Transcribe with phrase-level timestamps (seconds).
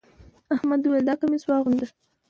[0.55, 1.87] احمد وويل: دا کميس واغونده.